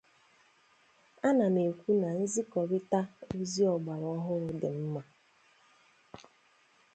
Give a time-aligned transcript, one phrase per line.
[1.27, 2.99] ana m ekwu na nzikọrịta
[3.37, 5.01] ozi ọgbara ọhụrụ dị mma.